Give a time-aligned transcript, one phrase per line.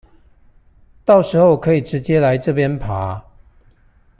[1.05, 3.23] 到時候可以直接來這邊爬